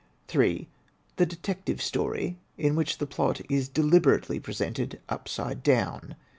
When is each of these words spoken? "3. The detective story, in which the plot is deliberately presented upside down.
"3. 0.29 0.67
The 1.17 1.27
detective 1.27 1.79
story, 1.79 2.39
in 2.57 2.75
which 2.75 2.97
the 2.97 3.05
plot 3.05 3.39
is 3.51 3.69
deliberately 3.69 4.39
presented 4.39 4.99
upside 5.07 5.61
down. 5.61 6.15